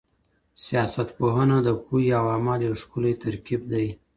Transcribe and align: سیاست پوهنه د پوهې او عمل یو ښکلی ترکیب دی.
سیاست 0.65 1.07
پوهنه 1.17 1.57
د 1.65 1.69
پوهې 1.83 2.09
او 2.19 2.25
عمل 2.35 2.59
یو 2.67 2.75
ښکلی 2.81 3.13
ترکیب 3.23 3.61
دی. 3.71 3.87